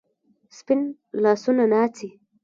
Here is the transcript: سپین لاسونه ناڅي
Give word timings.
سپین 0.57 0.81
لاسونه 1.23 1.63
ناڅي 1.71 2.09